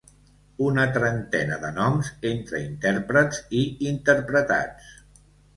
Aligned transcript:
Una 0.67 0.85
trentena 0.95 1.59
de 1.65 1.69
noms 1.75 2.09
entre 2.31 2.63
intèrprets 2.71 3.45
i 3.61 3.63
interpretats. 3.93 4.93